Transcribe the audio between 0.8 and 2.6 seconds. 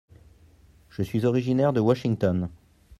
Je suis originaire de Washington.